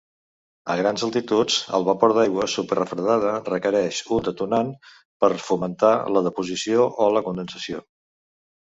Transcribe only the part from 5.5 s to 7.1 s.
fomentar la deposició